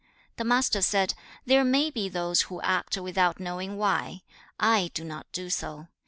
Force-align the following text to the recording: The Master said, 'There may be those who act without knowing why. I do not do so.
The 0.37 0.43
Master 0.43 0.81
said, 0.81 1.13
'There 1.45 1.63
may 1.63 1.91
be 1.91 2.09
those 2.09 2.41
who 2.49 2.59
act 2.63 2.97
without 2.97 3.39
knowing 3.39 3.77
why. 3.77 4.23
I 4.59 4.89
do 4.95 5.03
not 5.03 5.31
do 5.31 5.51
so. 5.51 5.89